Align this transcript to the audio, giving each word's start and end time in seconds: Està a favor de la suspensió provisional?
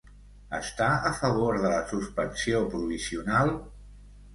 Està 0.59 0.87
a 1.11 1.11
favor 1.19 1.61
de 1.67 1.75
la 1.75 1.85
suspensió 1.95 2.67
provisional? 2.77 3.59